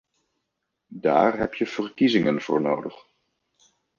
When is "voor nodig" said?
2.41-2.95